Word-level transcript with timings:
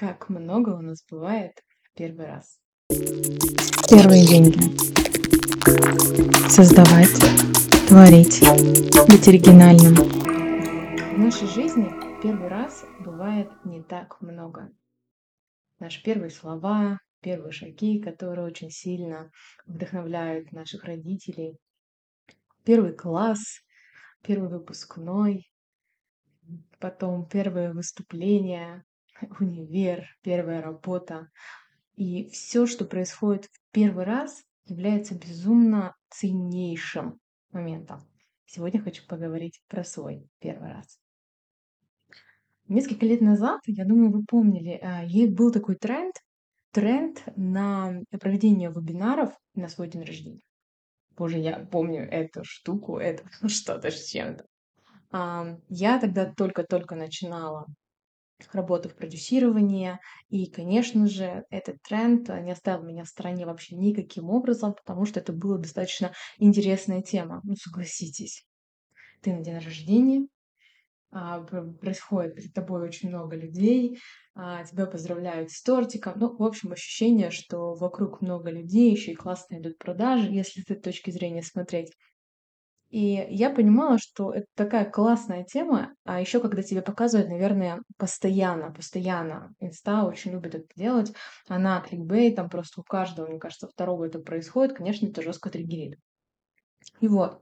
Как 0.00 0.30
много 0.30 0.70
у 0.70 0.80
нас 0.80 1.04
бывает 1.10 1.62
первый 1.94 2.24
раз. 2.24 2.58
Первые 2.88 4.26
деньги. 4.26 4.58
Создавать, 6.48 7.20
творить, 7.86 8.40
быть 9.06 9.28
оригинальным. 9.28 9.94
В 9.96 11.18
нашей 11.18 11.48
жизни 11.48 11.90
первый 12.22 12.48
раз 12.48 12.82
бывает 13.00 13.50
не 13.66 13.82
так 13.82 14.18
много. 14.22 14.72
Наши 15.78 16.02
первые 16.02 16.30
слова, 16.30 16.98
первые 17.20 17.52
шаги, 17.52 18.00
которые 18.00 18.46
очень 18.46 18.70
сильно 18.70 19.30
вдохновляют 19.66 20.50
наших 20.50 20.84
родителей. 20.84 21.58
Первый 22.64 22.94
класс, 22.94 23.60
первый 24.22 24.48
выпускной, 24.48 25.52
потом 26.78 27.28
первое 27.28 27.74
выступление, 27.74 28.82
универ, 29.40 30.06
первая 30.22 30.62
работа. 30.62 31.28
И 31.96 32.28
все, 32.30 32.66
что 32.66 32.84
происходит 32.84 33.46
в 33.46 33.60
первый 33.72 34.04
раз, 34.04 34.42
является 34.64 35.14
безумно 35.14 35.96
ценнейшим 36.08 37.18
моментом. 37.52 38.00
Сегодня 38.46 38.80
хочу 38.82 39.06
поговорить 39.06 39.62
про 39.68 39.84
свой 39.84 40.28
первый 40.40 40.72
раз. 40.72 40.98
Несколько 42.68 43.04
лет 43.04 43.20
назад, 43.20 43.60
я 43.66 43.84
думаю, 43.84 44.12
вы 44.12 44.24
помнили, 44.24 44.78
а, 44.82 45.04
был 45.28 45.50
такой 45.50 45.74
тренд, 45.74 46.14
тренд 46.70 47.22
на 47.36 48.00
проведение 48.20 48.70
вебинаров 48.70 49.32
на 49.54 49.68
свой 49.68 49.88
день 49.88 50.04
рождения. 50.04 50.42
Боже, 51.16 51.38
я 51.38 51.58
помню 51.58 52.02
эту 52.02 52.44
штуку, 52.44 52.98
это 52.98 53.24
что-то 53.48 53.90
с 53.90 54.06
чем-то. 54.06 54.46
Я 55.68 55.98
тогда 55.98 56.32
только-только 56.32 56.94
начинала 56.94 57.66
работу 58.52 58.88
в 58.88 58.94
продюсировании. 58.94 59.98
И, 60.28 60.50
конечно 60.50 61.06
же, 61.06 61.44
этот 61.50 61.82
тренд 61.82 62.28
не 62.28 62.52
оставил 62.52 62.84
меня 62.84 63.04
в 63.04 63.08
стороне 63.08 63.46
вообще 63.46 63.76
никаким 63.76 64.30
образом, 64.30 64.74
потому 64.74 65.04
что 65.04 65.20
это 65.20 65.32
была 65.32 65.58
достаточно 65.58 66.12
интересная 66.38 67.02
тема. 67.02 67.40
Ну, 67.44 67.54
согласитесь. 67.56 68.44
Ты 69.22 69.32
на 69.32 69.42
день 69.42 69.58
рождения, 69.58 70.26
а, 71.12 71.40
происходит 71.42 72.36
перед 72.36 72.52
тобой 72.52 72.82
очень 72.82 73.08
много 73.08 73.34
людей, 73.34 73.98
а, 74.34 74.64
тебя 74.64 74.86
поздравляют 74.86 75.50
с 75.50 75.60
тортиком. 75.62 76.14
Ну, 76.16 76.36
в 76.36 76.42
общем, 76.42 76.72
ощущение, 76.72 77.30
что 77.30 77.74
вокруг 77.74 78.20
много 78.20 78.50
людей, 78.50 78.92
еще 78.92 79.12
и 79.12 79.16
классно 79.16 79.58
идут 79.58 79.78
продажи, 79.78 80.30
если 80.30 80.60
с 80.60 80.70
этой 80.70 80.80
точки 80.80 81.10
зрения 81.10 81.42
смотреть. 81.42 81.92
И 82.90 83.24
я 83.30 83.50
понимала, 83.50 83.98
что 83.98 84.32
это 84.32 84.46
такая 84.56 84.84
классная 84.84 85.44
тема, 85.44 85.94
а 86.04 86.20
еще 86.20 86.40
когда 86.40 86.60
тебе 86.60 86.82
показывают, 86.82 87.30
наверное, 87.30 87.82
постоянно, 87.96 88.72
постоянно. 88.72 89.54
Инста 89.60 90.04
очень 90.04 90.32
любит 90.32 90.56
это 90.56 90.66
делать. 90.74 91.12
Она 91.46 91.80
кликбейт, 91.82 92.34
там 92.34 92.50
просто 92.50 92.80
у 92.80 92.84
каждого, 92.84 93.28
мне 93.28 93.38
кажется, 93.38 93.68
второго 93.68 94.06
это 94.06 94.18
происходит, 94.18 94.76
конечно, 94.76 95.06
это 95.06 95.22
жестко 95.22 95.50
триггерит. 95.50 96.00
И 97.00 97.06
вот, 97.06 97.40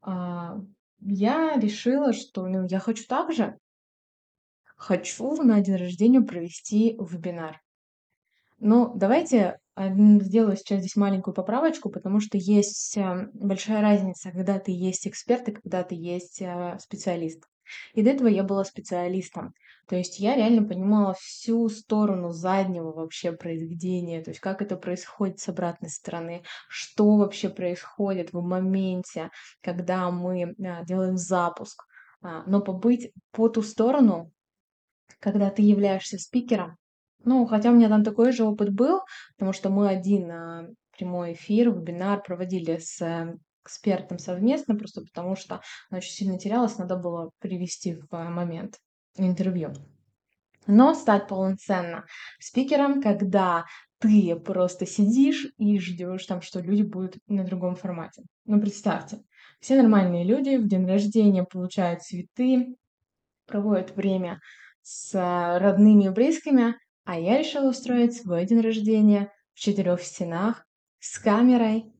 а, 0.00 0.56
я 1.00 1.56
решила, 1.56 2.14
что 2.14 2.46
ну, 2.46 2.66
я 2.66 2.78
хочу 2.78 3.04
так 3.06 3.34
же. 3.34 3.58
Хочу 4.76 5.42
на 5.42 5.60
день 5.60 5.76
рождения 5.76 6.22
провести 6.22 6.96
вебинар. 6.98 7.60
Но 8.58 8.92
давайте 8.94 9.58
сделаю 9.76 10.56
сейчас 10.56 10.80
здесь 10.80 10.96
маленькую 10.96 11.34
поправочку, 11.34 11.90
потому 11.90 12.20
что 12.20 12.38
есть 12.38 12.96
э, 12.96 13.28
большая 13.34 13.82
разница, 13.82 14.30
когда 14.30 14.58
ты 14.58 14.72
есть 14.72 15.06
эксперт 15.06 15.48
и 15.48 15.52
когда 15.52 15.82
ты 15.82 15.94
есть 15.94 16.40
э, 16.40 16.78
специалист. 16.80 17.44
И 17.94 18.02
до 18.02 18.10
этого 18.10 18.28
я 18.28 18.42
была 18.42 18.64
специалистом. 18.64 19.52
То 19.86 19.96
есть 19.96 20.18
я 20.18 20.34
реально 20.34 20.66
понимала 20.66 21.14
всю 21.14 21.68
сторону 21.68 22.30
заднего 22.30 22.92
вообще 22.92 23.32
произведения, 23.32 24.22
то 24.22 24.30
есть 24.30 24.40
как 24.40 24.62
это 24.62 24.76
происходит 24.76 25.38
с 25.38 25.48
обратной 25.48 25.90
стороны, 25.90 26.42
что 26.68 27.16
вообще 27.16 27.48
происходит 27.48 28.32
в 28.32 28.40
моменте, 28.40 29.30
когда 29.60 30.10
мы 30.10 30.42
э, 30.42 30.84
делаем 30.86 31.16
запуск. 31.16 31.84
А, 32.22 32.42
но 32.46 32.60
побыть 32.60 33.12
по 33.30 33.48
ту 33.48 33.62
сторону, 33.62 34.32
когда 35.20 35.50
ты 35.50 35.62
являешься 35.62 36.18
спикером, 36.18 36.76
ну, 37.26 37.44
хотя 37.44 37.70
у 37.70 37.74
меня 37.74 37.88
там 37.88 38.04
такой 38.04 38.32
же 38.32 38.44
опыт 38.44 38.72
был, 38.72 39.00
потому 39.36 39.52
что 39.52 39.68
мы 39.68 39.88
один 39.88 40.30
а, 40.30 40.68
прямой 40.96 41.34
эфир, 41.34 41.70
вебинар 41.70 42.22
проводили 42.22 42.78
с 42.78 43.02
э, 43.02 43.36
экспертом 43.64 44.18
совместно, 44.18 44.76
просто 44.76 45.02
потому 45.02 45.36
что 45.36 45.60
она 45.90 45.98
очень 45.98 46.12
сильно 46.12 46.38
терялась, 46.38 46.78
надо 46.78 46.96
было 46.96 47.30
привести 47.40 47.96
в 47.96 48.14
э, 48.14 48.28
момент 48.28 48.78
интервью. 49.16 49.72
Но 50.68 50.94
стать 50.94 51.28
полноценно 51.28 52.06
спикером, 52.38 53.02
когда 53.02 53.64
ты 53.98 54.36
просто 54.36 54.86
сидишь 54.86 55.48
и 55.58 55.78
ждешь 55.78 56.26
там, 56.26 56.42
что 56.42 56.60
люди 56.60 56.82
будут 56.82 57.16
на 57.26 57.44
другом 57.44 57.74
формате. 57.74 58.22
Ну, 58.44 58.60
представьте, 58.60 59.22
все 59.60 59.76
нормальные 59.80 60.24
люди 60.24 60.56
в 60.56 60.68
день 60.68 60.86
рождения 60.86 61.44
получают 61.44 62.02
цветы, 62.02 62.76
проводят 63.46 63.96
время 63.96 64.40
с 64.82 65.12
э, 65.14 65.58
родными 65.58 66.04
и 66.04 66.10
близкими, 66.10 66.76
а 67.06 67.18
я 67.18 67.38
решила 67.38 67.70
устроить 67.70 68.16
свой 68.16 68.44
день 68.44 68.60
рождения 68.60 69.32
в 69.54 69.60
четырех 69.60 70.02
стенах 70.02 70.66
с 70.98 71.18
камерой, 71.20 71.92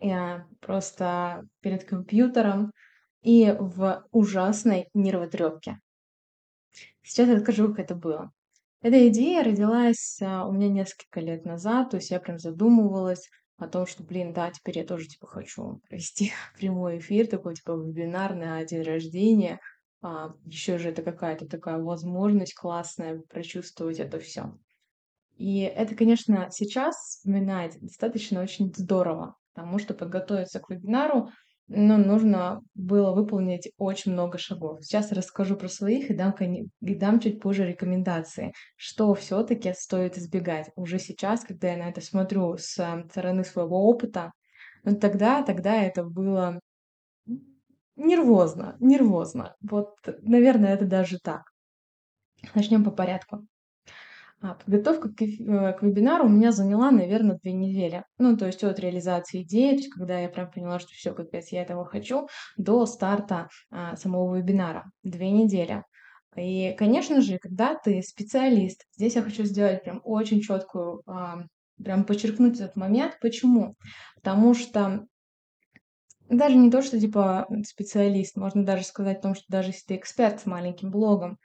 я 0.00 0.46
просто 0.60 1.44
перед 1.60 1.84
компьютером 1.84 2.72
и 3.22 3.54
в 3.58 4.06
ужасной 4.12 4.88
нервотрепке. 4.94 5.80
Сейчас 7.02 7.28
расскажу, 7.28 7.68
как 7.68 7.80
это 7.80 7.94
было. 7.96 8.30
Эта 8.82 9.08
идея 9.08 9.42
родилась 9.42 10.20
а, 10.22 10.46
у 10.46 10.52
меня 10.52 10.68
несколько 10.68 11.20
лет 11.20 11.44
назад, 11.44 11.90
то 11.90 11.96
есть 11.96 12.10
я 12.10 12.20
прям 12.20 12.38
задумывалась 12.38 13.28
о 13.58 13.66
том, 13.66 13.86
что, 13.86 14.04
блин, 14.04 14.32
да, 14.32 14.50
теперь 14.50 14.78
я 14.78 14.84
тоже, 14.84 15.08
типа, 15.08 15.26
хочу 15.26 15.80
провести 15.88 16.32
прямой 16.56 16.98
эфир, 16.98 17.26
такой, 17.26 17.56
типа, 17.56 17.72
вебинар 17.72 18.34
на 18.34 18.64
день 18.64 18.82
рождения, 18.82 19.60
а, 20.02 20.34
еще 20.44 20.78
же 20.78 20.90
это 20.90 21.02
какая-то 21.02 21.46
такая 21.46 21.78
возможность 21.78 22.54
классная 22.54 23.22
прочувствовать 23.30 24.00
это 24.00 24.18
все. 24.18 24.52
И 25.36 25.60
это, 25.60 25.94
конечно, 25.94 26.48
сейчас 26.50 26.96
вспоминать 26.96 27.78
достаточно 27.80 28.42
очень 28.42 28.72
здорово, 28.74 29.36
потому 29.54 29.78
что 29.78 29.94
подготовиться 29.94 30.60
к 30.60 30.70
вебинару 30.70 31.30
ну, 31.68 31.96
нужно 31.96 32.60
было 32.74 33.12
выполнить 33.12 33.70
очень 33.78 34.12
много 34.12 34.36
шагов. 34.36 34.84
Сейчас 34.84 35.12
расскажу 35.12 35.56
про 35.56 35.68
своих 35.68 36.10
и 36.10 36.14
дам, 36.14 36.32
и 36.32 36.94
дам 36.94 37.20
чуть 37.20 37.40
позже 37.40 37.66
рекомендации, 37.66 38.52
что 38.76 39.14
все-таки 39.14 39.72
стоит 39.72 40.18
избегать. 40.18 40.70
Уже 40.76 40.98
сейчас, 40.98 41.44
когда 41.44 41.70
я 41.72 41.78
на 41.78 41.88
это 41.88 42.00
смотрю 42.00 42.56
с 42.58 43.04
стороны 43.10 43.44
своего 43.44 43.88
опыта, 43.88 44.32
ну, 44.84 44.98
тогда, 44.98 45.42
тогда 45.42 45.82
это 45.82 46.04
было 46.04 46.60
Нервозно, 47.96 48.76
нервозно. 48.80 49.54
Вот, 49.60 49.96
наверное, 50.22 50.74
это 50.74 50.86
даже 50.86 51.18
так. 51.18 51.42
Начнем 52.54 52.84
по 52.84 52.90
порядку. 52.90 53.46
А, 54.42 54.54
подготовка 54.54 55.08
к, 55.08 55.22
э, 55.22 55.72
к 55.72 55.82
вебинару 55.82 56.26
у 56.26 56.28
меня 56.28 56.50
заняла, 56.50 56.90
наверное, 56.90 57.38
две 57.40 57.52
недели. 57.52 58.04
Ну, 58.18 58.36
то 58.36 58.46
есть 58.46 58.64
от 58.64 58.80
реализации 58.80 59.42
идеи, 59.42 59.70
то 59.70 59.76
есть 59.76 59.90
когда 59.90 60.18
я 60.18 60.28
прям 60.28 60.50
поняла, 60.50 60.80
что 60.80 60.88
все, 60.88 61.14
капец, 61.14 61.48
я 61.52 61.62
этого 61.62 61.84
хочу, 61.84 62.28
до 62.56 62.84
старта 62.86 63.48
а, 63.70 63.94
самого 63.96 64.34
вебинара. 64.36 64.90
Две 65.04 65.30
недели. 65.30 65.84
И, 66.36 66.74
конечно 66.76 67.20
же, 67.20 67.38
когда 67.38 67.76
ты 67.76 68.02
специалист, 68.02 68.84
здесь 68.96 69.14
я 69.14 69.22
хочу 69.22 69.44
сделать 69.44 69.84
прям 69.84 70.00
очень 70.02 70.40
четкую, 70.40 71.02
а, 71.06 71.44
прям 71.82 72.04
подчеркнуть 72.04 72.58
этот 72.58 72.74
момент. 72.74 73.18
Почему? 73.20 73.76
Потому 74.16 74.54
что 74.54 75.06
даже 76.38 76.56
не 76.56 76.70
то, 76.70 76.82
что 76.82 76.98
типа 77.00 77.46
специалист, 77.66 78.36
можно 78.36 78.64
даже 78.64 78.84
сказать 78.84 79.18
о 79.18 79.22
том, 79.22 79.34
что 79.34 79.44
даже 79.48 79.70
если 79.70 79.86
ты 79.86 79.96
эксперт 79.96 80.40
с 80.40 80.46
маленьким 80.46 80.90
блогом, 80.90 81.38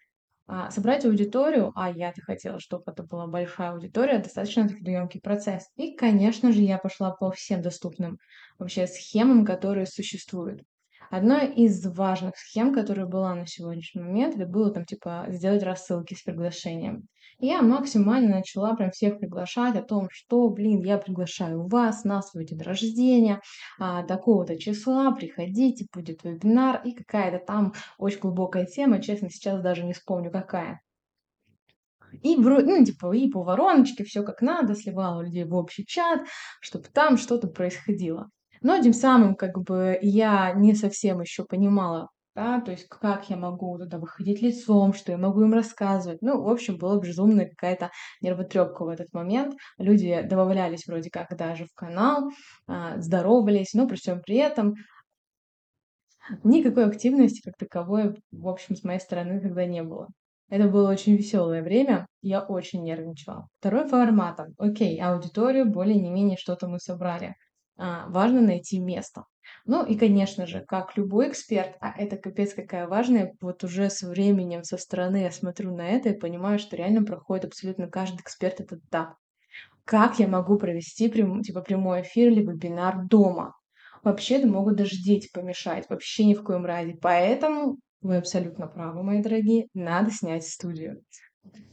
а, 0.47 0.71
собрать 0.71 1.05
аудиторию, 1.05 1.73
а 1.75 1.91
я-то 1.91 2.21
хотела, 2.21 2.59
чтобы 2.59 2.83
это 2.87 3.03
была 3.03 3.28
большая 3.28 3.72
аудитория, 3.73 4.19
достаточно 4.19 4.67
трудоемкий 4.69 5.22
процесс. 5.22 5.69
И, 5.78 5.95
конечно 5.95 6.51
же, 6.53 6.61
я 6.61 6.78
пошла 6.79 7.11
по 7.11 7.31
всем 7.31 7.61
доступным 7.61 8.19
вообще 8.59 8.87
схемам, 8.87 9.45
которые 9.45 9.87
существуют. 9.87 10.63
Одной 11.09 11.47
из 11.53 11.85
важных 11.85 12.37
схем, 12.37 12.73
которая 12.73 13.05
была 13.05 13.33
на 13.33 13.47
сегодняшний 13.47 14.01
момент, 14.01 14.35
это 14.35 14.45
было 14.45 14.71
там 14.71 14.85
типа 14.85 15.25
сделать 15.29 15.63
рассылки 15.63 16.13
с 16.13 16.21
приглашением. 16.21 17.07
Я 17.39 17.61
максимально 17.61 18.37
начала 18.37 18.75
прям 18.75 18.91
всех 18.91 19.19
приглашать 19.19 19.75
о 19.75 19.83
том, 19.83 20.09
что, 20.11 20.49
блин, 20.49 20.81
я 20.81 20.97
приглашаю 20.97 21.67
вас 21.67 22.03
на 22.03 22.21
свой 22.23 22.45
день 22.45 22.61
рождения, 22.61 23.41
а, 23.79 24.03
такого-то 24.03 24.57
числа, 24.57 25.11
приходите, 25.11 25.85
будет 25.93 26.23
вебинар 26.23 26.81
и 26.83 26.93
какая-то 26.93 27.45
там 27.45 27.73
очень 27.99 28.19
глубокая 28.19 28.65
тема, 28.65 29.01
честно, 29.01 29.29
сейчас 29.29 29.61
даже 29.61 29.83
не 29.83 29.93
вспомню 29.93 30.31
какая. 30.31 30.81
И, 32.23 32.35
ну, 32.35 32.85
типа, 32.85 33.15
и 33.15 33.29
по 33.29 33.43
вороночке 33.43 34.03
все 34.03 34.23
как 34.23 34.41
надо, 34.41 34.75
сливала 34.75 35.21
людей 35.21 35.43
в 35.43 35.53
общий 35.53 35.85
чат, 35.85 36.21
чтобы 36.61 36.85
там 36.91 37.17
что-то 37.17 37.47
происходило. 37.47 38.29
Но 38.61 38.81
тем 38.81 38.93
самым, 38.93 39.35
как 39.35 39.59
бы, 39.61 39.97
я 40.01 40.53
не 40.53 40.75
совсем 40.75 41.21
еще 41.21 41.45
понимала 41.45 42.09
да, 42.37 42.61
то 42.61 42.69
есть 42.69 42.87
как 42.87 43.31
я 43.31 43.35
могу 43.35 43.79
туда 43.79 43.97
выходить 43.97 44.43
лицом, 44.43 44.93
что 44.93 45.11
я 45.11 45.17
могу 45.17 45.41
им 45.41 45.53
рассказывать. 45.55 46.21
Ну, 46.21 46.39
в 46.43 46.47
общем, 46.47 46.77
была 46.77 46.99
безумная 46.99 47.49
какая-то 47.49 47.89
нервотрепка 48.21 48.85
в 48.85 48.89
этот 48.89 49.11
момент. 49.11 49.55
Люди 49.79 50.21
добавлялись 50.21 50.85
вроде 50.85 51.09
как 51.09 51.35
даже 51.35 51.65
в 51.65 51.73
канал, 51.73 52.29
а, 52.67 52.99
здоровались, 52.99 53.73
но 53.73 53.87
при 53.87 53.95
всем 53.95 54.21
при 54.21 54.35
этом 54.35 54.75
никакой 56.43 56.85
активности 56.85 57.41
как 57.43 57.55
таковой, 57.57 58.21
в 58.31 58.47
общем, 58.47 58.75
с 58.75 58.83
моей 58.83 58.99
стороны 58.99 59.41
тогда 59.41 59.65
не 59.65 59.81
было. 59.81 60.07
Это 60.49 60.69
было 60.69 60.91
очень 60.91 61.15
веселое 61.15 61.63
время, 61.63 62.05
я 62.21 62.41
очень 62.41 62.83
нервничала. 62.83 63.47
Второй 63.59 63.87
формат. 63.87 64.39
Окей, 64.59 65.01
аудиторию 65.01 65.65
более 65.65 65.99
не 65.99 66.11
менее 66.11 66.37
что-то 66.37 66.67
мы 66.67 66.77
собрали. 66.77 67.33
А, 67.78 68.08
важно 68.09 68.41
найти 68.41 68.79
место. 68.79 69.26
Ну 69.66 69.85
и, 69.85 69.97
конечно 69.97 70.47
же, 70.47 70.64
как 70.68 70.97
любой 70.97 71.29
эксперт, 71.29 71.76
а 71.79 71.94
это 71.97 72.18
капец 72.18 72.53
какая 72.53 72.88
важная, 72.88 73.34
вот 73.40 73.64
уже 73.64 73.90
со 73.90 74.09
временем, 74.09 74.64
со 74.64 74.78
стороны 74.78 75.18
я 75.18 75.32
смотрю 75.32 75.76
на 75.76 75.88
это 75.88 76.09
и 76.09 76.18
понимаю, 76.18 76.59
что 76.59 76.76
реально 76.76 77.03
проходит 77.03 77.46
абсолютно 77.46 77.88
каждый 77.88 78.22
эксперт 78.22 78.59
этот 78.59 78.84
этап. 78.84 79.16
Как 79.85 80.20
я 80.20 80.28
могу 80.28 80.58
провести 80.58 81.08
прям, 81.08 81.41
типа 81.41 81.62
прямой 81.62 82.02
эфир 82.02 82.32
или 82.32 82.41
вебинар 82.41 83.06
дома? 83.06 83.53
Вообще-то 84.03 84.47
могут 84.47 84.76
даже 84.76 84.97
дети 84.97 85.29
помешать, 85.32 85.90
вообще 85.90 86.26
ни 86.26 86.34
в 86.34 86.44
коем 86.44 86.66
разе. 86.66 86.97
Поэтому 87.02 87.78
вы 88.02 88.18
абсолютно 88.18 88.68
правы, 88.68 89.03
мои 89.03 89.22
дорогие, 89.22 89.68
надо 89.74 90.12
снять 90.12 90.46
студию. 90.46 91.02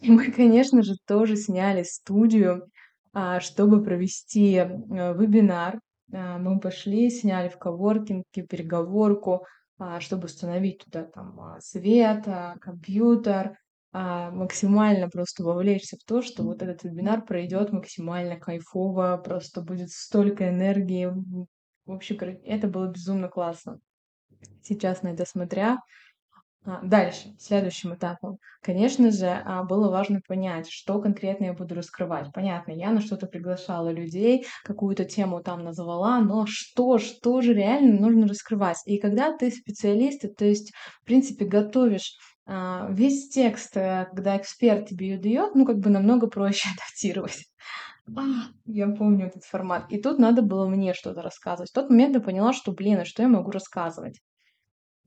И 0.01 0.11
мы, 0.11 0.31
конечно 0.31 0.83
же, 0.83 0.95
тоже 1.07 1.37
сняли 1.37 1.83
студию, 1.83 2.69
а, 3.13 3.41
чтобы 3.41 3.83
провести 3.83 4.55
э, 4.55 4.67
вебинар 5.15 5.81
мы 6.15 6.61
пошли, 6.61 7.11
сняли 7.11 7.49
в 7.49 7.59
коворкинге 7.59 8.43
переговорку, 8.49 9.47
а, 9.79 10.01
чтобы 10.01 10.27
установить 10.27 10.85
туда 10.85 11.05
там 11.05 11.41
а, 11.41 11.61
свет, 11.61 12.27
компьютер, 12.61 13.59
максимально 13.93 15.09
просто 15.09 15.45
вовлечься 15.45 15.97
в 15.97 16.05
то, 16.05 16.21
что 16.21 16.43
вот 16.43 16.63
этот 16.63 16.83
вебинар 16.83 17.25
пройдет 17.25 17.71
максимально 17.71 18.41
кайфово, 18.41 19.23
просто 19.25 19.61
будет 19.61 19.91
столько 19.91 20.49
энергии. 20.49 21.13
В 21.87 21.93
общем, 21.93 22.17
это 22.45 22.67
было 22.67 22.89
безумно 22.89 23.29
классно. 23.29 23.79
Сейчас 24.63 25.03
на 25.03 25.09
это 25.09 25.25
смотря, 25.25 25.75
а, 25.75 25.79
дальше, 26.83 27.35
следующим 27.39 27.95
этапом, 27.95 28.39
конечно 28.63 29.11
же, 29.11 29.27
а, 29.27 29.65
было 29.65 29.91
важно 29.91 30.21
понять, 30.27 30.69
что 30.71 31.01
конкретно 31.01 31.47
я 31.47 31.53
буду 31.53 31.75
раскрывать. 31.75 32.33
Понятно, 32.33 32.73
я 32.73 32.91
на 32.91 33.01
что-то 33.01 33.27
приглашала 33.27 33.91
людей, 33.91 34.47
какую-то 34.65 35.05
тему 35.05 35.43
там 35.43 35.63
назвала, 35.63 36.21
но 36.21 36.47
что, 36.47 36.99
что 36.99 37.43
же 37.43 37.53
реально 37.53 38.01
нужно 38.01 38.27
раскрывать? 38.27 38.79
И 38.87 38.99
когда 38.99 39.37
ты 39.37 39.51
специалист, 39.51 40.23
то 40.37 40.45
есть, 40.45 40.73
в 41.03 41.05
принципе, 41.05 41.45
готовишь 41.45 42.17
а, 42.47 42.89
весь 42.91 43.29
текст, 43.29 43.77
э, 43.77 44.07
когда 44.11 44.37
эксперт 44.37 44.89
тебе 44.89 45.11
ее 45.11 45.19
дает, 45.19 45.55
ну, 45.55 45.65
как 45.65 45.79
бы 45.79 45.91
намного 45.91 46.27
проще 46.27 46.69
адаптировать. 46.75 47.47
А, 48.17 48.23
я 48.67 48.89
помню 48.89 49.27
этот 49.27 49.45
формат. 49.45 49.91
И 49.91 50.01
тут 50.01 50.19
надо 50.19 50.43
было 50.43 50.67
мне 50.67 50.95
что-то 50.95 51.23
рассказывать. 51.23 51.71
В 51.71 51.75
тот 51.75 51.91
момент 51.91 52.15
я 52.15 52.21
поняла, 52.21 52.53
что, 52.53 52.73
блин, 52.73 53.01
а 53.01 53.05
что 53.05 53.23
я 53.23 53.29
могу 53.29 53.51
рассказывать? 53.51 54.21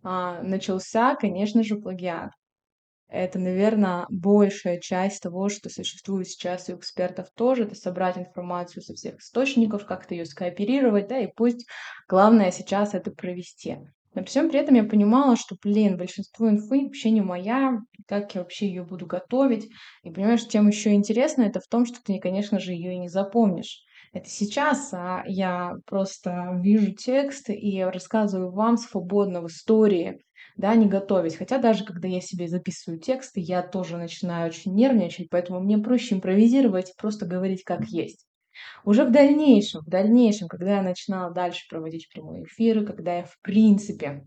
А, 0.03 0.41
начался, 0.43 1.15
конечно 1.15 1.63
же, 1.63 1.77
плагиат. 1.77 2.31
Это, 3.09 3.39
наверное, 3.39 4.05
большая 4.09 4.79
часть 4.79 5.21
того, 5.23 5.49
что 5.49 5.69
существует 5.69 6.27
сейчас 6.27 6.67
у 6.69 6.75
экспертов 6.77 7.29
тоже, 7.35 7.63
это 7.63 7.75
собрать 7.75 8.17
информацию 8.17 8.83
со 8.83 8.93
всех 8.95 9.19
источников, 9.19 9.85
как-то 9.85 10.13
ее 10.13 10.25
скооперировать, 10.25 11.07
да, 11.07 11.19
и 11.19 11.27
пусть 11.33 11.65
главное 12.09 12.51
сейчас 12.51 12.93
это 12.93 13.11
провести. 13.11 13.77
Но 14.13 14.23
при 14.23 14.29
всем 14.29 14.49
при 14.49 14.59
этом 14.59 14.75
я 14.75 14.83
понимала, 14.83 15.37
что, 15.37 15.55
блин, 15.63 15.95
большинство 15.97 16.49
инфы 16.49 16.85
вообще 16.85 17.11
не 17.11 17.21
моя, 17.21 17.79
как 18.07 18.35
я 18.35 18.41
вообще 18.41 18.67
ее 18.67 18.83
буду 18.83 19.05
готовить. 19.05 19.69
И 20.03 20.09
понимаешь, 20.11 20.43
чем 20.45 20.67
еще 20.67 20.93
интересно, 20.93 21.43
это 21.43 21.59
в 21.61 21.67
том, 21.67 21.85
что 21.85 22.01
ты, 22.03 22.19
конечно 22.19 22.59
же, 22.59 22.73
ее 22.73 22.93
и 22.93 22.99
не 22.99 23.09
запомнишь. 23.09 23.83
Это 24.13 24.29
сейчас 24.29 24.93
а 24.93 25.23
я 25.27 25.75
просто 25.85 26.59
вижу 26.61 26.93
текст 26.93 27.49
и 27.49 27.83
рассказываю 27.83 28.51
вам 28.51 28.77
свободно 28.77 29.41
в 29.41 29.47
истории, 29.47 30.23
да, 30.55 30.75
не 30.75 30.87
готовить. 30.87 31.35
Хотя 31.35 31.57
даже 31.57 31.85
когда 31.85 32.07
я 32.07 32.21
себе 32.21 32.47
записываю 32.47 32.99
тексты, 32.99 33.39
я 33.39 33.61
тоже 33.61 33.97
начинаю 33.97 34.49
очень 34.49 34.73
нервничать, 34.73 35.29
поэтому 35.29 35.59
мне 35.59 35.77
проще 35.77 36.15
импровизировать, 36.15 36.93
просто 36.97 37.25
говорить 37.25 37.63
как 37.63 37.85
есть. 37.85 38.25
Уже 38.83 39.03
в 39.05 39.11
дальнейшем, 39.11 39.81
в 39.81 39.89
дальнейшем, 39.89 40.47
когда 40.47 40.77
я 40.77 40.81
начинала 40.81 41.31
дальше 41.31 41.65
проводить 41.69 42.09
прямые 42.11 42.43
эфиры, 42.45 42.85
когда 42.85 43.17
я 43.17 43.23
в 43.23 43.37
принципе 43.41 44.25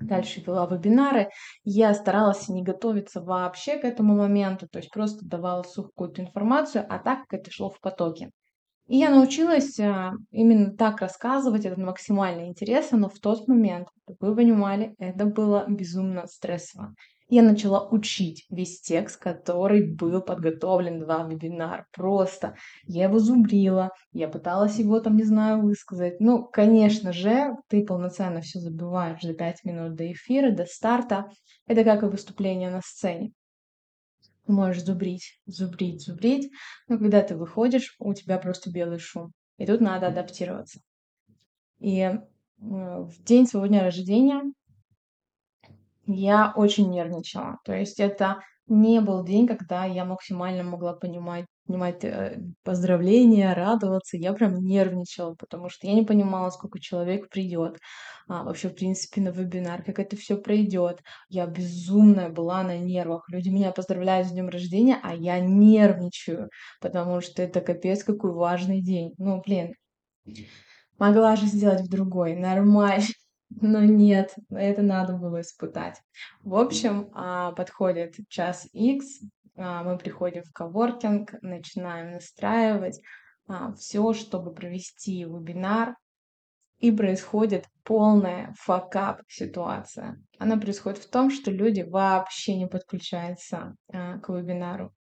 дальше 0.00 0.40
вела 0.40 0.66
вебинары, 0.66 1.28
я 1.62 1.94
старалась 1.94 2.48
не 2.48 2.62
готовиться 2.62 3.20
вообще 3.20 3.78
к 3.78 3.84
этому 3.84 4.16
моменту, 4.16 4.66
то 4.68 4.78
есть 4.78 4.90
просто 4.90 5.24
давала 5.24 5.62
сухую 5.62 5.90
какую-то 5.90 6.22
информацию, 6.22 6.86
а 6.88 6.98
так 6.98 7.26
как 7.28 7.40
это 7.40 7.50
шло 7.50 7.70
в 7.70 7.78
потоке. 7.80 8.30
И 8.90 8.96
я 8.96 9.10
научилась 9.10 9.78
а, 9.78 10.14
именно 10.32 10.76
так 10.76 11.00
рассказывать, 11.00 11.64
это 11.64 11.80
максимально 11.80 12.48
интересно, 12.48 12.98
но 12.98 13.08
в 13.08 13.20
тот 13.20 13.46
момент, 13.46 13.86
чтобы 14.02 14.30
вы 14.30 14.36
понимали, 14.42 14.96
это 14.98 15.26
было 15.26 15.64
безумно 15.68 16.26
стрессово. 16.26 16.96
Я 17.28 17.44
начала 17.44 17.88
учить 17.88 18.46
весь 18.50 18.80
текст, 18.80 19.22
который 19.22 19.94
был 19.94 20.20
подготовлен 20.20 21.06
на 21.06 21.22
вебинар. 21.22 21.86
Просто 21.92 22.56
я 22.82 23.04
его 23.04 23.20
зубрила, 23.20 23.90
я 24.10 24.26
пыталась 24.26 24.80
его 24.80 24.98
там, 24.98 25.16
не 25.16 25.22
знаю, 25.22 25.62
высказать. 25.62 26.18
Ну, 26.18 26.48
конечно 26.48 27.12
же, 27.12 27.54
ты 27.68 27.86
полноценно 27.86 28.40
все 28.40 28.58
забываешь 28.58 29.22
за 29.22 29.34
5 29.34 29.64
минут 29.66 29.94
до 29.94 30.10
эфира, 30.10 30.50
до 30.50 30.64
старта. 30.64 31.26
Это 31.68 31.84
как 31.84 32.02
и 32.02 32.06
выступление 32.06 32.70
на 32.70 32.80
сцене 32.80 33.30
можешь 34.46 34.84
зубрить, 34.84 35.40
зубрить, 35.46 36.02
зубрить, 36.02 36.50
но 36.88 36.98
когда 36.98 37.22
ты 37.22 37.36
выходишь, 37.36 37.94
у 37.98 38.12
тебя 38.14 38.38
просто 38.38 38.70
белый 38.70 38.98
шум. 38.98 39.32
И 39.58 39.66
тут 39.66 39.80
надо 39.80 40.08
адаптироваться. 40.08 40.80
И 41.78 41.98
э, 42.00 42.18
в 42.58 43.22
день 43.22 43.46
своего 43.46 43.66
дня 43.66 43.82
рождения 43.82 44.42
я 46.06 46.52
очень 46.56 46.90
нервничала. 46.90 47.58
То 47.64 47.74
есть 47.74 48.00
это 48.00 48.40
не 48.66 49.00
был 49.00 49.24
день, 49.24 49.46
когда 49.46 49.84
я 49.84 50.04
максимально 50.04 50.62
могла 50.62 50.94
понимать, 50.94 51.46
понимать 51.70 52.04
э, 52.04 52.40
поздравления, 52.64 53.54
радоваться. 53.54 54.16
Я 54.16 54.32
прям 54.32 54.56
нервничала, 54.56 55.34
потому 55.34 55.68
что 55.68 55.86
я 55.86 55.94
не 55.94 56.02
понимала, 56.04 56.50
сколько 56.50 56.80
человек 56.80 57.28
придет. 57.28 57.78
А, 58.28 58.42
вообще, 58.42 58.68
в 58.68 58.74
принципе, 58.74 59.20
на 59.20 59.28
вебинар, 59.28 59.84
как 59.84 60.00
это 60.00 60.16
все 60.16 60.36
пройдет. 60.36 61.00
Я 61.28 61.46
безумная 61.46 62.28
была 62.28 62.64
на 62.64 62.76
нервах. 62.76 63.24
Люди 63.28 63.50
меня 63.50 63.70
поздравляют 63.70 64.26
с 64.26 64.32
днем 64.32 64.48
рождения, 64.48 64.98
а 65.02 65.14
я 65.14 65.38
нервничаю, 65.38 66.50
потому 66.80 67.20
что 67.20 67.42
это 67.42 67.60
капец 67.60 68.02
какой 68.02 68.32
важный 68.32 68.82
день. 68.82 69.14
Ну, 69.18 69.40
блин, 69.40 69.74
могла 70.98 71.36
же 71.36 71.46
сделать 71.46 71.82
в 71.82 71.88
другой, 71.88 72.34
нормально. 72.34 73.04
Но 73.60 73.80
нет, 73.80 74.34
это 74.50 74.82
надо 74.82 75.14
было 75.14 75.40
испытать. 75.40 76.00
В 76.42 76.54
общем, 76.54 77.10
а, 77.14 77.50
подходит 77.52 78.14
час 78.28 78.68
X, 78.72 79.20
мы 79.60 79.98
приходим 79.98 80.42
в 80.42 80.52
коворкинг, 80.52 81.34
начинаем 81.42 82.12
настраивать 82.12 83.00
а, 83.46 83.72
все, 83.74 84.12
чтобы 84.12 84.52
провести 84.52 85.24
вебинар, 85.24 85.96
и 86.78 86.90
происходит 86.90 87.66
полная 87.84 88.54
факап 88.58 89.20
ситуация. 89.28 90.16
Она 90.38 90.56
происходит 90.56 90.98
в 90.98 91.10
том, 91.10 91.30
что 91.30 91.50
люди 91.50 91.82
вообще 91.82 92.56
не 92.56 92.66
подключаются 92.66 93.74
к 93.88 94.28
вебинару 94.28 94.92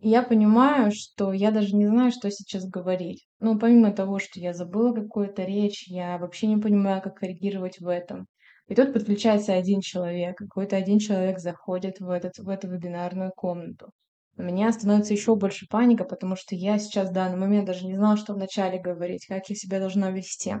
я 0.00 0.22
понимаю, 0.22 0.92
что 0.92 1.32
я 1.32 1.50
даже 1.50 1.74
не 1.74 1.86
знаю, 1.86 2.12
что 2.12 2.30
сейчас 2.30 2.68
говорить. 2.68 3.26
Ну, 3.40 3.58
помимо 3.58 3.92
того, 3.92 4.18
что 4.18 4.38
я 4.38 4.54
забыла 4.54 4.94
какую-то 4.94 5.42
речь, 5.44 5.88
я 5.88 6.18
вообще 6.18 6.46
не 6.46 6.56
понимаю, 6.56 7.02
как 7.02 7.22
реагировать 7.22 7.80
в 7.80 7.88
этом. 7.88 8.26
И 8.68 8.74
тут 8.74 8.92
подключается 8.92 9.54
один 9.54 9.80
человек, 9.80 10.36
какой-то 10.36 10.76
один 10.76 10.98
человек 10.98 11.38
заходит 11.38 12.00
в, 12.00 12.10
этот, 12.10 12.38
в 12.38 12.48
эту 12.48 12.68
вебинарную 12.68 13.32
комнату. 13.34 13.90
У 14.36 14.42
меня 14.42 14.70
становится 14.70 15.14
еще 15.14 15.34
больше 15.34 15.66
паника, 15.68 16.04
потому 16.04 16.36
что 16.36 16.54
я 16.54 16.78
сейчас 16.78 17.10
в 17.10 17.12
данный 17.12 17.38
момент 17.38 17.66
даже 17.66 17.86
не 17.86 17.96
знала, 17.96 18.16
что 18.16 18.34
вначале 18.34 18.78
говорить, 18.78 19.26
как 19.26 19.48
я 19.48 19.56
себя 19.56 19.80
должна 19.80 20.10
вести. 20.10 20.54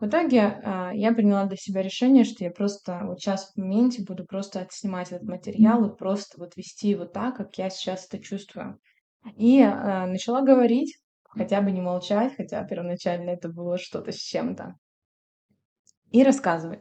В 0.00 0.06
итоге 0.06 0.40
а, 0.40 0.90
я 0.92 1.12
приняла 1.12 1.44
для 1.44 1.56
себя 1.56 1.82
решение, 1.82 2.24
что 2.24 2.42
я 2.42 2.50
просто 2.50 3.02
вот 3.04 3.20
сейчас 3.20 3.52
в 3.52 3.56
моменте 3.56 4.02
буду 4.02 4.24
просто 4.24 4.60
отснимать 4.60 5.12
этот 5.12 5.28
материал 5.28 5.84
и 5.84 5.96
просто 5.96 6.40
вот 6.40 6.56
вести 6.56 6.88
его 6.88 7.04
так, 7.04 7.36
как 7.36 7.56
я 7.56 7.70
сейчас 7.70 8.06
это 8.06 8.18
чувствую. 8.20 8.80
И 9.36 9.60
а, 9.60 10.06
начала 10.06 10.42
говорить, 10.42 10.98
хотя 11.28 11.60
бы 11.60 11.70
не 11.70 11.82
молчать, 11.82 12.34
хотя 12.36 12.64
первоначально 12.64 13.30
это 13.30 13.48
было 13.48 13.78
что-то 13.78 14.10
с 14.10 14.16
чем-то. 14.16 14.74
И 16.10 16.24
рассказывать. 16.24 16.80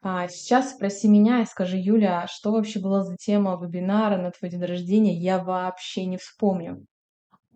А 0.00 0.28
сейчас 0.28 0.70
спроси 0.72 1.08
меня 1.08 1.42
и 1.42 1.46
скажи, 1.46 1.76
Юля, 1.76 2.26
что 2.28 2.52
вообще 2.52 2.78
была 2.80 3.02
за 3.04 3.16
тема 3.16 3.58
вебинара 3.60 4.16
на 4.16 4.30
твой 4.30 4.50
день 4.50 4.64
рождения, 4.64 5.14
я 5.18 5.42
вообще 5.42 6.06
не 6.06 6.16
вспомню. 6.16 6.84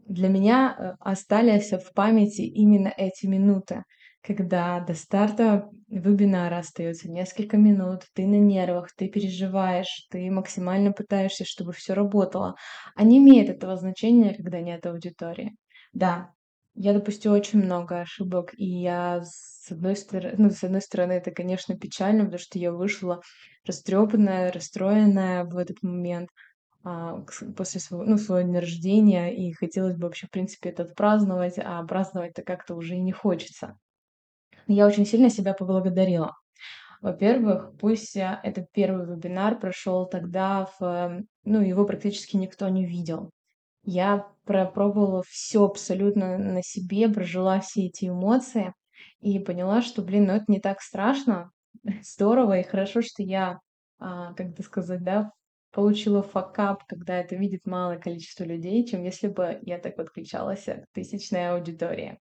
Для 0.07 0.29
меня 0.29 0.77
э, 0.79 0.93
остались 1.01 1.73
в 1.73 1.93
памяти 1.95 2.43
именно 2.43 2.93
эти 2.97 3.27
минуты. 3.27 3.85
когда 4.23 4.81
до 4.81 4.95
старта 4.95 5.69
вебинара 5.89 6.59
остается 6.59 7.11
несколько 7.11 7.57
минут, 7.57 8.03
ты 8.15 8.27
на 8.27 8.39
нервах, 8.39 8.91
ты 8.97 9.09
переживаешь, 9.09 10.07
ты 10.11 10.31
максимально 10.31 10.93
пытаешься, 10.93 11.45
чтобы 11.45 11.73
все 11.73 11.95
работало, 11.95 12.55
а 12.95 13.05
не 13.05 13.19
имеет 13.19 13.49
этого 13.51 13.77
значения, 13.77 14.35
когда 14.35 14.61
нет 14.61 14.87
аудитории. 14.87 15.57
Да, 15.93 16.33
я 16.75 16.93
допустила 16.93 17.35
очень 17.37 17.63
много 17.63 18.01
ошибок, 18.01 18.53
и 18.57 18.65
я 18.65 19.23
с 19.25 19.71
одной 19.71 19.97
стороны, 19.97 20.35
ну, 20.39 20.51
с 20.51 20.65
одной 20.65 20.81
стороны, 20.81 21.13
это, 21.13 21.31
конечно, 21.31 21.77
печально, 21.77 22.25
потому 22.25 22.39
что 22.39 22.59
я 22.59 22.73
вышла 22.73 23.21
растрепанная, 23.67 24.53
расстроенная 24.53 25.45
в 25.45 25.57
этот 25.57 25.83
момент, 25.83 26.31
а, 26.85 27.21
после 27.57 27.81
своего, 27.81 28.05
ну, 28.05 28.19
своего 28.19 28.49
дня 28.49 28.61
рождения, 28.61 29.35
и 29.35 29.53
хотелось 29.53 29.97
бы 29.97 30.05
вообще, 30.05 30.27
в 30.27 30.31
принципе, 30.31 30.71
это 30.71 30.85
отпраздновать, 30.85 31.59
а 31.59 31.83
праздновать-то 31.85 32.43
как-то 32.43 32.75
уже 32.75 32.97
и 32.97 33.01
не 33.01 33.13
хочется. 33.13 33.77
Я 34.67 34.87
очень 34.87 35.07
сильно 35.07 35.31
себя 35.31 35.55
поблагодарила. 35.55 36.33
Во-первых, 37.01 37.73
пусть 37.81 38.17
а, 38.17 38.41
этот 38.43 38.73
первый 38.73 39.07
вебинар 39.07 39.59
прошел 39.59 40.07
тогда, 40.07 40.69
в, 40.79 41.23
ну, 41.45 41.61
его 41.61 41.85
практически 41.85 42.37
никто 42.37 42.69
не 42.69 42.87
видел. 42.87 43.31
Я 43.85 44.29
пропробовала 44.45 45.23
все 45.27 45.65
абсолютно 45.65 46.39
на 46.39 46.63
себе, 46.63 47.09
прожила 47.09 47.61
все 47.61 47.87
эти 47.87 48.07
эмоции 48.09 48.75
и 49.21 49.39
поняла, 49.39 49.83
что, 49.83 50.03
блин, 50.03 50.27
ну 50.27 50.35
это 50.35 50.45
не 50.49 50.61
так 50.61 50.81
страшно, 50.81 51.51
здорово 52.03 52.61
и 52.61 52.65
хорошо, 52.65 53.03
что 53.03 53.23
я, 53.23 53.59
а, 53.99 54.35
как 54.35 54.55
бы 54.55 54.63
сказать, 54.63 55.03
да, 55.03 55.33
получила 55.73 56.23
факап, 56.23 56.85
когда 56.87 57.19
это 57.19 57.35
видит 57.35 57.67
малое 57.67 57.99
количество 57.99 58.45
людей, 58.45 58.87
чем 58.87 59.03
если 59.03 59.29
бы 59.29 59.59
я 59.63 59.79
так 59.79 59.97
подключалась 59.97 60.65
к 60.65 60.85
тысячной 60.93 61.51
аудитории. 61.51 62.19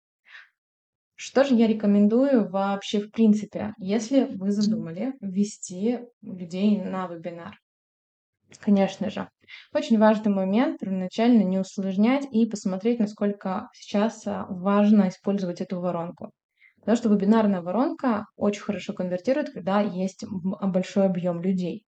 Что 1.16 1.44
же 1.44 1.56
я 1.56 1.68
рекомендую 1.68 2.50
вообще 2.50 3.02
в 3.02 3.12
принципе, 3.12 3.74
если 3.78 4.24
вы 4.24 4.52
задумали 4.52 5.16
ввести 5.20 6.00
людей 6.22 6.78
на 6.82 7.08
вебинар? 7.08 7.60
Конечно 8.58 9.10
же, 9.10 9.30
очень 9.74 10.00
важный 10.00 10.32
момент 10.32 10.80
первоначально 10.80 11.44
не 11.44 11.60
усложнять 11.60 12.26
и 12.32 12.46
посмотреть, 12.48 13.00
насколько 13.00 13.70
сейчас 13.74 14.26
а, 14.26 14.46
важно 14.50 15.10
использовать 15.10 15.62
эту 15.62 15.80
воронку. 15.80 16.32
Потому 16.80 16.98
что 16.98 17.10
вебинарная 17.10 17.62
воронка 17.62 18.26
очень 18.36 18.62
хорошо 18.62 18.94
конвертирует, 18.94 19.52
когда 19.52 19.82
есть 19.82 20.26
большой 20.28 21.06
объем 21.06 21.42
людей. 21.42 21.86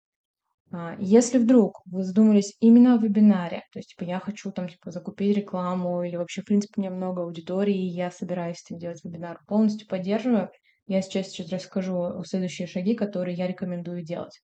А, 0.72 0.96
если 0.98 1.38
вдруг 1.38 1.80
вы 1.86 2.04
задумались 2.04 2.56
именно 2.60 2.94
о 2.94 2.98
вебинаре, 2.98 3.62
то 3.72 3.78
есть, 3.78 3.90
типа, 3.90 4.04
я 4.04 4.20
хочу 4.20 4.52
там, 4.52 4.68
типа, 4.68 4.90
закупить 4.90 5.36
рекламу 5.36 6.02
или 6.02 6.16
вообще, 6.16 6.42
в 6.42 6.46
принципе, 6.46 6.74
у 6.76 6.80
меня 6.82 6.90
много 6.90 7.22
аудитории, 7.22 7.74
и 7.74 7.88
я 7.88 8.10
собираюсь 8.10 8.62
там 8.62 8.78
делать 8.78 9.02
вебинар, 9.04 9.40
полностью 9.48 9.88
поддерживаю. 9.88 10.50
Я 10.86 11.02
сейчас 11.02 11.28
сейчас 11.28 11.52
расскажу 11.52 12.22
следующие 12.24 12.68
шаги, 12.68 12.94
которые 12.94 13.36
я 13.36 13.46
рекомендую 13.46 14.02
делать. 14.02 14.40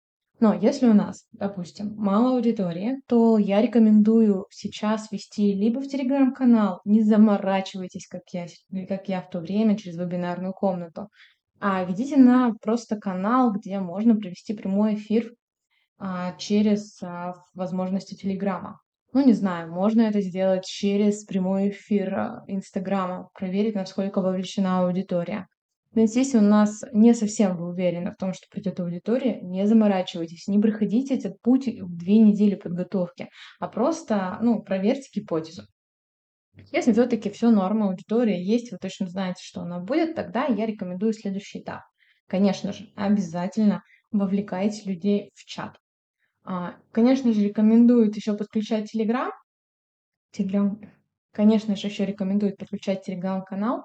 Но 0.43 0.53
если 0.55 0.89
у 0.89 0.93
нас, 0.93 1.25
допустим, 1.31 1.95
мало 1.95 2.35
аудитории, 2.35 3.01
то 3.07 3.39
я 3.39 3.63
рекомендую 3.63 4.47
сейчас 4.51 5.13
вести 5.13 5.55
либо 5.55 5.79
в 5.79 5.87
телеграм-канал, 5.87 6.81
не 6.85 7.01
заморачивайтесь, 7.03 8.09
как 8.09 8.23
я, 8.33 8.47
как 8.89 9.09
я 9.09 9.23
в 9.23 9.31
то 9.31 9.39
время, 9.39 9.79
через 9.79 9.97
вебинарную 9.99 10.53
комнату, 10.53 11.11
а 11.61 11.85
ведите 11.85 12.17
на 12.17 12.55
просто 12.61 12.97
канал, 12.97 13.53
где 13.53 13.79
можно 13.79 14.17
провести 14.17 14.53
прямой 14.53 14.97
эфир 14.97 15.33
а, 16.01 16.33
через 16.39 17.01
а, 17.05 17.35
возможности 17.55 18.17
Телеграма. 18.17 18.81
Ну, 19.13 19.25
не 19.25 19.35
знаю, 19.35 19.71
можно 19.73 20.01
это 20.01 20.21
сделать 20.21 20.65
через 20.65 21.23
прямой 21.23 21.69
эфир 21.69 22.15
а, 22.19 22.45
Инстаграма, 22.49 23.29
проверить, 23.35 23.77
насколько 23.77 24.21
вовлечена 24.21 24.81
аудитория. 24.81 25.47
Но 25.95 26.07
здесь 26.07 26.35
у 26.35 26.41
нас 26.41 26.83
не 26.93 27.13
совсем 27.15 27.57
вы 27.57 27.69
уверены 27.69 28.13
в 28.13 28.17
том, 28.17 28.33
что 28.33 28.47
придет 28.51 28.81
аудитория, 28.81 29.41
не 29.43 29.67
заморачивайтесь, 29.67 30.49
не 30.49 30.59
проходите 30.59 31.17
этот 31.17 31.41
путь 31.43 31.67
в 31.67 31.97
две 31.97 32.19
недели 32.19 32.55
подготовки, 32.55 33.29
а 33.61 33.69
просто, 33.69 34.39
ну, 34.41 34.63
проверьте 34.63 35.09
гипотезу. 35.15 35.65
Если 36.71 36.93
все-таки 36.93 37.31
все 37.31 37.51
норма, 37.51 37.89
аудитория 37.89 38.43
есть, 38.43 38.73
вы 38.73 38.79
точно 38.79 39.07
знаете, 39.07 39.43
что 39.43 39.63
она 39.63 39.81
будет, 39.81 40.15
тогда 40.15 40.47
я 40.47 40.67
рекомендую 40.67 41.13
следующий 41.13 41.61
этап. 41.61 41.83
Конечно 42.27 42.73
же, 42.73 42.89
обязательно 42.97 43.83
вовлекайте 44.11 44.89
людей 44.89 45.31
в 45.35 45.45
чат. 45.45 45.77
А, 46.45 46.77
конечно 46.91 47.33
же, 47.33 47.43
рекомендуют 47.43 48.17
еще 48.17 48.37
подключать 48.37 48.95
Telegram. 48.95 49.31
Telegram. 50.37 50.77
Конечно 51.33 51.77
же, 51.77 51.87
еще 51.87 52.05
рекомендуют 52.05 52.57
подключать 52.57 53.09
Telegram-канал. 53.09 53.85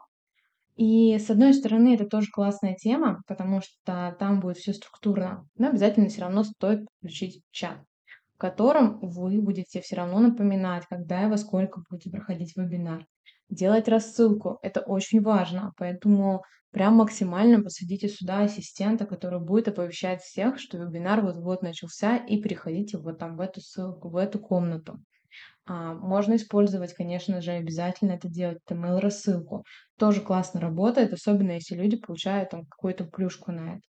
И 0.77 1.17
с 1.17 1.31
одной 1.31 1.55
стороны, 1.55 1.95
это 1.95 2.05
тоже 2.05 2.27
классная 2.31 2.75
тема, 2.75 3.23
потому 3.27 3.61
что 3.61 4.15
там 4.19 4.39
будет 4.39 4.57
все 4.57 4.73
структурно, 4.73 5.47
но 5.57 5.69
обязательно 5.69 6.07
все 6.07 6.21
равно 6.21 6.43
стоит 6.43 6.85
включить 6.99 7.41
чат, 7.49 7.79
в 8.35 8.37
котором 8.37 8.99
вы 8.99 9.41
будете 9.41 9.81
все 9.81 9.95
равно 9.95 10.19
напоминать, 10.19 10.85
когда 10.87 11.23
и 11.23 11.29
во 11.29 11.37
сколько 11.37 11.81
будете 11.89 12.11
проходить 12.11 12.55
вебинар. 12.55 13.07
Делать 13.49 13.87
рассылку– 13.87 14.59
это 14.61 14.81
очень 14.81 15.21
важно, 15.21 15.71
поэтому 15.77 16.43
прям 16.69 16.97
максимально 16.97 17.63
посадите 17.63 18.07
сюда 18.07 18.43
ассистента, 18.43 19.07
который 19.07 19.39
будет 19.39 19.69
оповещать 19.69 20.21
всех, 20.21 20.59
что 20.59 20.77
вебинар 20.77 21.21
вот-вот 21.21 21.63
начался, 21.63 22.17
и 22.17 22.39
переходите 22.39 22.99
вот 22.99 23.17
там 23.17 23.35
в 23.35 23.41
эту 23.41 23.61
ссылку, 23.61 24.09
в 24.09 24.15
эту 24.15 24.37
комнату. 24.37 24.99
А, 25.67 25.93
можно 25.93 26.35
использовать, 26.35 26.93
конечно 26.93 27.41
же, 27.41 27.51
обязательно 27.51 28.13
это 28.13 28.29
делать, 28.29 28.59
это 28.65 28.75
mail-рассылку. 28.75 29.63
Тоже 29.97 30.21
классно 30.21 30.61
работает, 30.61 31.13
особенно 31.13 31.51
если 31.51 31.75
люди 31.75 31.97
получают 31.97 32.51
там 32.51 32.65
какую-то 32.65 33.05
плюшку 33.05 33.51
на 33.51 33.75
это. 33.75 33.81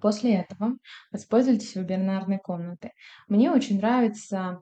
После 0.00 0.36
этого 0.36 0.76
воспользуйтесь 1.10 1.74
вебинарной 1.74 2.38
комнатой. 2.38 2.92
Мне 3.28 3.50
очень 3.50 3.78
нравится 3.78 4.60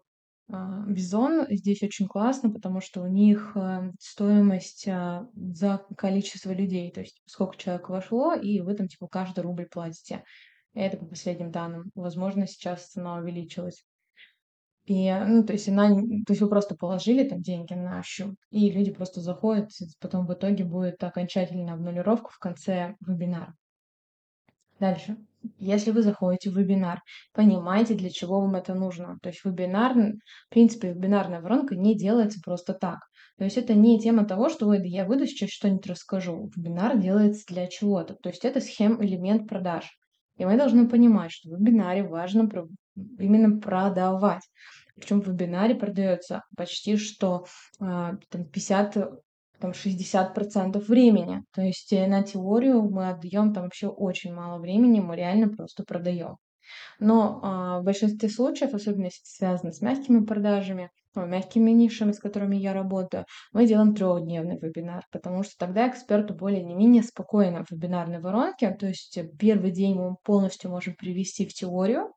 Бизон 0.87 1.47
здесь 1.49 1.83
очень 1.83 2.07
классно, 2.07 2.51
потому 2.51 2.83
что 2.83 3.01
у 3.01 3.07
них 3.07 3.53
э, 3.57 3.91
стоимость 3.99 4.87
а, 4.87 5.27
за 5.35 5.87
количество 5.97 6.53
людей, 6.53 6.91
то 6.93 7.01
есть 7.01 7.23
сколько 7.25 7.57
человек 7.57 7.89
вошло, 7.89 8.35
и 8.35 8.61
вы 8.61 8.75
там 8.75 8.87
типа 8.87 9.09
каждый 9.09 9.41
рубль 9.41 9.67
платите. 9.67 10.25
Это 10.75 10.99
по 10.99 11.07
последним 11.07 11.53
данным. 11.53 11.91
Возможно, 11.95 12.47
сейчас 12.47 12.89
цена 12.89 13.15
увеличилась. 13.17 13.83
И, 14.85 15.13
ну, 15.13 15.45
то 15.45 15.53
есть 15.53 15.69
она, 15.69 15.91
то 15.91 16.33
есть 16.33 16.41
вы 16.41 16.49
просто 16.49 16.75
положили 16.75 17.29
там 17.29 17.41
деньги 17.41 17.75
на 17.75 18.03
счет, 18.03 18.35
и 18.51 18.71
люди 18.71 18.91
просто 18.91 19.21
заходят, 19.21 19.71
потом 20.01 20.27
в 20.27 20.35
итоге 20.35 20.65
будет 20.65 21.03
окончательная 21.05 21.75
обнулировка 21.75 22.31
в 22.31 22.39
конце 22.39 22.97
вебинара. 23.07 23.55
Дальше. 24.81 25.17
Если 25.59 25.93
вы 25.93 26.03
заходите 26.03 26.51
в 26.51 26.59
вебинар, 26.59 27.01
понимаете, 27.33 27.95
для 27.95 28.11
чего 28.11 28.41
вам 28.41 28.57
это 28.57 28.75
нужно. 28.75 29.19
То 29.23 29.29
есть 29.29 29.45
вебинар, 29.45 29.95
в 29.95 30.51
принципе, 30.51 30.93
вебинарная 30.93 31.41
воронка 31.41 31.77
не 31.77 31.97
делается 31.97 32.41
просто 32.45 32.75
так. 32.75 32.99
То 33.39 33.45
есть 33.45 33.57
это 33.57 33.75
не 33.75 34.01
тема 34.01 34.25
того, 34.25 34.49
что 34.49 34.67
ой, 34.67 34.79
да 34.79 34.85
я 34.85 35.05
выйду 35.05 35.27
сейчас 35.27 35.51
что-нибудь 35.51 35.87
расскажу. 35.87 36.51
Вебинар 36.57 36.99
делается 36.99 37.45
для 37.47 37.69
чего-то. 37.69 38.15
То 38.15 38.29
есть 38.29 38.45
это 38.45 38.61
схем, 38.61 39.03
элемент 39.05 39.49
продаж. 39.49 39.89
И 40.37 40.45
мы 40.45 40.57
должны 40.57 40.89
понимать, 40.89 41.31
что 41.31 41.49
в 41.49 41.59
вебинаре 41.59 42.03
важно 42.03 42.49
именно 42.97 43.59
продавать. 43.61 44.43
Причем 44.97 45.21
в 45.21 45.27
вебинаре 45.27 45.75
продается 45.75 46.43
почти 46.57 46.97
что 46.97 47.47
а, 47.81 48.17
там, 48.31 48.45
50 48.45 49.23
там 49.63 49.71
60% 49.71 50.79
времени. 50.87 51.45
То 51.55 51.63
есть 51.63 51.93
э, 51.93 52.07
на 52.09 52.25
теорию 52.25 52.83
мы 52.83 53.11
отдаем 53.11 53.55
там 53.55 53.65
вообще 53.65 53.87
очень 53.87 54.35
мало 54.35 54.59
времени, 54.59 54.99
мы 54.99 55.15
реально 55.15 55.49
просто 55.49 55.85
продаем. 55.85 56.37
Но 56.99 57.41
а, 57.43 57.81
в 57.81 57.85
большинстве 57.85 58.29
случаев, 58.29 58.75
особенно 58.75 59.05
если 59.05 59.23
связано 59.23 59.73
с 59.73 59.81
мягкими 59.81 60.25
продажами, 60.25 60.91
ну, 61.15 61.27
мягкими 61.27 61.71
нишами, 61.71 62.13
с 62.13 62.19
которыми 62.19 62.57
я 62.57 62.73
работаю, 62.73 63.27
мы 63.53 63.67
делаем 63.67 63.95
трехдневный 63.95 64.59
вебинар, 64.59 65.05
потому 65.13 65.43
что 65.43 65.53
тогда 65.59 65.89
эксперту 65.89 66.35
более 66.35 66.65
не 66.65 66.75
менее 66.75 67.03
спокойно 67.03 67.65
в 67.65 67.71
вебинарной 67.71 68.21
воронке, 68.21 68.71
то 68.71 68.87
есть 68.87 69.17
э, 69.17 69.29
первый 69.39 69.71
день 69.71 69.95
мы 69.95 70.17
полностью 70.25 70.71
можем 70.71 70.95
привести 70.95 71.47
в 71.47 71.53
теорию, 71.53 72.13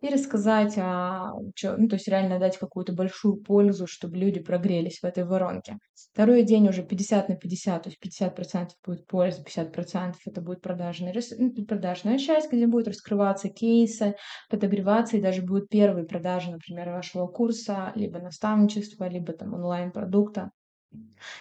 и 0.00 0.08
рассказать, 0.08 0.74
а, 0.78 1.32
чё, 1.54 1.76
ну, 1.76 1.88
то 1.88 1.96
есть 1.96 2.08
реально 2.08 2.38
дать 2.38 2.56
какую-то 2.58 2.92
большую 2.92 3.36
пользу, 3.36 3.86
чтобы 3.88 4.16
люди 4.16 4.40
прогрелись 4.40 5.00
в 5.00 5.04
этой 5.04 5.24
воронке. 5.24 5.78
Второй 6.12 6.44
день 6.44 6.68
уже 6.68 6.82
50 6.84 7.28
на 7.28 7.36
50, 7.36 7.82
то 7.84 7.88
есть 7.88 7.98
50% 8.00 8.76
будет 8.84 9.06
польза, 9.06 9.42
50% 9.42 10.20
это 10.26 10.40
будет 10.40 10.60
продажная, 10.62 11.14
ну, 11.38 11.52
продажная 11.66 12.18
часть, 12.18 12.52
где 12.52 12.66
будет 12.66 12.88
раскрываться 12.88 13.48
кейсы, 13.48 14.14
подогреваться, 14.50 15.16
и 15.16 15.20
даже 15.20 15.42
будут 15.42 15.68
первые 15.68 16.06
продажи, 16.06 16.50
например, 16.50 16.90
вашего 16.90 17.26
курса, 17.26 17.92
либо 17.96 18.20
наставничества, 18.20 19.08
либо 19.08 19.32
там 19.32 19.54
онлайн-продукта. 19.54 20.50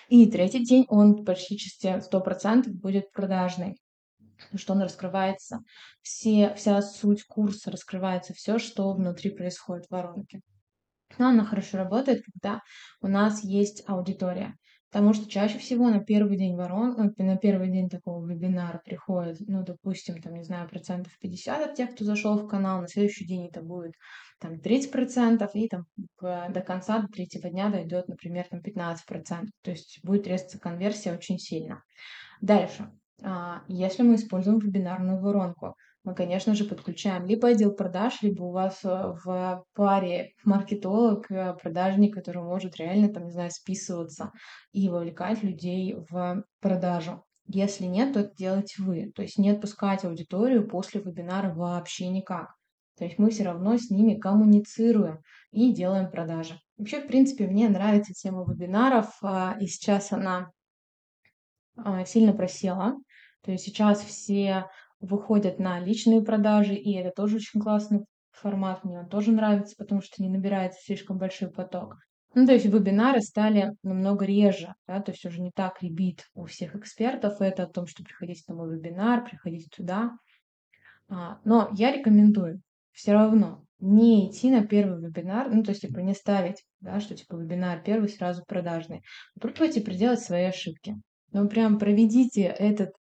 И 0.10 0.26
третий 0.32 0.64
день 0.64 0.86
он 0.90 1.24
практически 1.26 2.00
100% 2.02 2.74
будет 2.76 3.12
продажный 3.12 3.78
что 4.56 4.74
он 4.74 4.82
раскрывается, 4.82 5.60
все, 6.02 6.54
вся 6.56 6.82
суть 6.82 7.24
курса 7.24 7.72
раскрывается, 7.72 8.34
все, 8.34 8.60
что 8.60 8.94
внутри 8.94 9.32
происходит 9.32 9.86
в 9.88 9.92
воронке. 9.92 10.42
Но 11.18 11.30
она 11.30 11.46
хорошо 11.46 11.78
работает, 11.78 12.24
когда 12.24 12.62
у 13.02 13.08
нас 13.08 13.44
есть 13.44 13.84
аудитория. 13.88 14.56
Потому 14.90 15.14
что 15.14 15.30
чаще 15.30 15.58
всего 15.58 15.90
на 15.90 16.00
первый 16.00 16.38
день 16.38 16.56
ворон, 16.56 17.14
э, 17.18 17.24
на 17.24 17.36
первый 17.36 17.70
день 17.70 17.90
такого 17.90 18.26
вебинара 18.26 18.82
приходит, 18.86 19.38
ну, 19.42 19.62
допустим, 19.62 20.22
там, 20.22 20.34
не 20.34 20.44
знаю, 20.44 20.70
процентов 20.70 21.12
50 21.20 21.70
от 21.70 21.76
тех, 21.76 21.92
кто 21.92 22.06
зашел 22.06 22.38
в 22.38 22.48
канал, 22.48 22.82
на 22.82 22.88
следующий 22.88 23.26
день 23.26 23.48
это 23.48 23.62
будет 23.62 23.94
там 24.40 24.60
30 24.60 24.92
процентов, 24.92 25.52
и 25.56 25.68
там 25.68 25.86
до 26.22 26.64
конца, 26.66 27.00
до 27.00 27.08
третьего 27.08 27.50
дня 27.50 27.70
дойдет, 27.70 28.08
например, 28.08 28.46
там 28.50 28.62
15 28.62 29.06
процентов. 29.06 29.52
То 29.62 29.72
есть 29.72 30.00
будет 30.04 30.26
резаться 30.26 30.58
конверсия 30.58 31.14
очень 31.14 31.38
сильно. 31.38 31.84
Дальше. 32.40 32.90
А, 33.24 33.64
если 33.68 34.04
мы 34.04 34.16
используем 34.16 34.60
вебинарную 34.60 35.20
воронку, 35.20 35.76
мы, 36.04 36.16
конечно 36.16 36.56
же, 36.56 36.64
подключаем 36.64 37.26
либо 37.26 37.50
отдел 37.50 37.74
продаж, 37.74 38.22
либо 38.22 38.44
у 38.44 38.52
вас 38.52 38.80
э, 38.86 39.14
в 39.26 39.66
паре 39.74 40.32
маркетолог, 40.46 41.30
э, 41.30 41.54
продажник, 41.62 42.14
который 42.14 42.42
может 42.42 42.78
реально, 42.78 43.10
там, 43.10 43.26
не 43.26 43.32
знаю, 43.32 43.52
списываться 43.52 44.32
и 44.72 44.88
вовлекать 44.88 45.44
людей 45.44 45.98
в 46.10 46.46
продажу. 46.62 47.26
Если 47.48 47.86
нет, 47.86 48.14
то 48.14 48.22
это 48.22 48.34
делаете 48.36 48.82
вы. 48.84 49.12
То 49.16 49.22
есть 49.22 49.38
не 49.38 49.50
отпускать 49.50 50.06
аудиторию 50.06 50.68
после 50.68 51.02
вебинара 51.02 51.54
вообще 51.54 52.08
никак. 52.08 52.56
То 52.98 53.04
есть 53.04 53.20
мы 53.20 53.30
все 53.30 53.44
равно 53.44 53.78
с 53.78 53.90
ними 53.90 54.16
коммуницируем 54.20 55.20
и 55.52 55.74
делаем 55.74 56.10
продажи. 56.10 56.60
Вообще, 56.78 57.02
в 57.02 57.08
принципе, 57.08 57.48
мне 57.48 57.70
нравится 57.70 58.14
тема 58.14 58.44
вебинаров, 58.44 59.14
а, 59.22 59.56
и 59.60 59.68
сейчас 59.68 60.12
она 60.12 60.52
а, 61.76 62.06
сильно 62.06 62.34
просела. 62.34 62.96
То 63.44 63.52
есть 63.52 63.66
сейчас 63.66 64.02
все 64.02 64.66
выходят 65.00 65.60
на 65.60 65.80
личные 65.80 66.22
продажи, 66.22 66.74
и 66.74 66.94
это 66.94 67.12
тоже 67.16 67.38
очень 67.38 67.60
классный 67.60 68.06
формат, 68.32 68.84
мне 68.84 69.00
он 69.00 69.10
тоже 69.10 69.32
нравится, 69.32 69.76
потому 69.78 70.02
что 70.02 70.22
не 70.22 70.30
набирается 70.30 70.80
слишком 70.84 71.18
большой 71.18 71.50
поток. 71.50 71.96
Ну, 72.34 72.46
то 72.46 72.54
есть 72.54 72.66
вебинары 72.66 73.22
стали 73.22 73.74
намного 73.84 74.26
реже, 74.26 74.74
да, 74.86 75.02
то 75.02 75.12
есть 75.12 75.26
уже 75.26 75.42
не 75.42 75.52
так 75.52 75.82
ребит 75.82 76.26
у 76.36 76.46
всех 76.46 76.76
экспертов 76.76 77.42
это 77.42 77.64
о 77.64 77.68
том, 77.68 77.88
что 77.88 78.04
приходите 78.04 78.44
на 78.48 78.56
мой 78.56 78.76
вебинар, 78.76 79.26
приходите 79.26 79.68
туда. 79.76 80.12
А, 81.10 81.40
но 81.46 81.70
я 81.74 81.92
рекомендую 81.92 82.62
все 82.92 83.14
равно 83.14 83.64
не 83.80 84.30
идти 84.30 84.52
на 84.52 84.66
первый 84.66 85.00
вебинар, 85.00 85.50
ну, 85.54 85.64
то 85.64 85.70
есть, 85.70 85.82
типа, 85.82 86.00
не 86.00 86.14
ставить, 86.14 86.64
да, 86.80 87.00
что, 87.00 87.16
типа, 87.16 87.36
вебинар 87.36 87.82
первый 87.84 88.10
сразу 88.10 88.44
продажный. 88.46 89.04
Попробуйте 89.40 89.82
проделать 89.82 90.20
свои 90.20 90.46
ошибки. 90.46 90.96
Ну, 91.32 91.48
прям 91.48 91.78
проведите 91.78 92.44
этот 92.44 92.92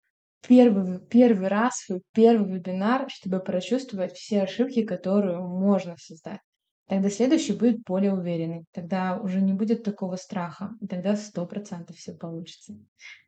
первый, 0.48 1.00
первый 1.06 1.48
раз 1.48 1.78
свой 1.78 2.02
первый 2.12 2.54
вебинар, 2.54 3.08
чтобы 3.10 3.40
прочувствовать 3.40 4.12
все 4.12 4.42
ошибки, 4.42 4.84
которые 4.84 5.38
можно 5.38 5.96
создать. 5.98 6.40
Тогда 6.88 7.10
следующий 7.10 7.52
будет 7.52 7.82
более 7.82 8.14
уверенный. 8.14 8.64
Тогда 8.72 9.18
уже 9.18 9.40
не 9.40 9.52
будет 9.52 9.82
такого 9.82 10.16
страха. 10.16 10.70
И 10.80 10.86
тогда 10.86 11.16
сто 11.16 11.44
процентов 11.46 11.96
все 11.96 12.14
получится. 12.14 12.74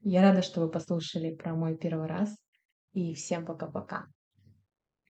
Я 0.00 0.22
рада, 0.22 0.42
что 0.42 0.60
вы 0.60 0.70
послушали 0.70 1.34
про 1.34 1.54
мой 1.54 1.76
первый 1.76 2.06
раз. 2.06 2.36
И 2.92 3.14
всем 3.14 3.44
пока-пока. 3.44 4.06